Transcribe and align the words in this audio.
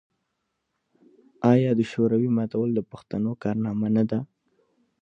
آیا 1.51 1.71
د 1.75 1.81
شوروي 1.91 2.29
ماتول 2.37 2.69
د 2.75 2.79
پښتنو 2.91 3.31
کارنامه 3.43 3.87
نه 3.95 4.03
ده؟ 4.09 4.19